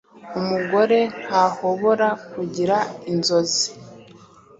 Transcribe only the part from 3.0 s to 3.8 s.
inzozi